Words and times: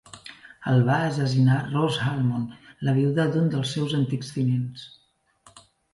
El 0.69 0.79
va 0.85 0.95
assassinar 1.09 1.57
Rose 1.67 2.01
Almond, 2.11 2.55
la 2.89 2.95
viuda 2.97 3.27
d'un 3.37 3.53
dels 3.57 3.75
seus 3.77 3.97
antics 3.99 4.37
tinents. 4.39 4.87